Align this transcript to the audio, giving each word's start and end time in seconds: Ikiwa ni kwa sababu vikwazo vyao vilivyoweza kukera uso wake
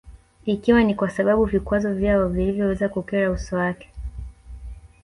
Ikiwa 0.45 0.83
ni 0.83 0.95
kwa 0.95 1.09
sababu 1.09 1.45
vikwazo 1.45 1.93
vyao 1.93 2.27
vilivyoweza 2.27 2.89
kukera 2.89 3.31
uso 3.31 3.55
wake 3.55 3.89